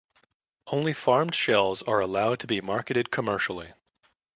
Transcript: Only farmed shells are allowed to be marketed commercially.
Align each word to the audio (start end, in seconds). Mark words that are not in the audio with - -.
Only 0.65 0.93
farmed 0.93 1.35
shells 1.35 1.83
are 1.83 1.99
allowed 1.99 2.39
to 2.39 2.47
be 2.47 2.59
marketed 2.59 3.11
commercially. 3.11 3.73